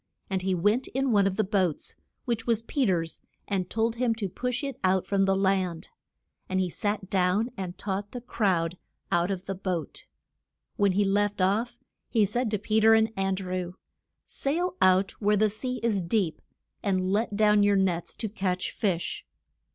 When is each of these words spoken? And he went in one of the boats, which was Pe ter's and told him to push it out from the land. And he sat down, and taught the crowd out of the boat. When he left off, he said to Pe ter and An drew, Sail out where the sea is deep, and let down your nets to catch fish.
And 0.31 0.41
he 0.41 0.55
went 0.55 0.87
in 0.87 1.11
one 1.11 1.27
of 1.27 1.35
the 1.35 1.43
boats, 1.43 1.93
which 2.25 2.47
was 2.47 2.63
Pe 2.63 2.87
ter's 2.87 3.21
and 3.47 3.69
told 3.69 3.97
him 3.97 4.15
to 4.15 4.27
push 4.29 4.63
it 4.63 4.79
out 4.83 5.05
from 5.05 5.25
the 5.25 5.35
land. 5.35 5.89
And 6.49 6.59
he 6.59 6.71
sat 6.71 7.07
down, 7.11 7.51
and 7.55 7.77
taught 7.77 8.11
the 8.11 8.19
crowd 8.19 8.79
out 9.11 9.29
of 9.29 9.45
the 9.45 9.53
boat. 9.53 10.07
When 10.75 10.93
he 10.93 11.05
left 11.05 11.39
off, 11.39 11.77
he 12.09 12.25
said 12.25 12.49
to 12.49 12.57
Pe 12.57 12.79
ter 12.79 12.95
and 12.95 13.13
An 13.15 13.35
drew, 13.35 13.75
Sail 14.25 14.75
out 14.81 15.11
where 15.21 15.37
the 15.37 15.51
sea 15.51 15.79
is 15.83 16.01
deep, 16.01 16.41
and 16.81 17.11
let 17.13 17.35
down 17.35 17.61
your 17.61 17.75
nets 17.77 18.15
to 18.15 18.27
catch 18.27 18.71
fish. 18.71 19.23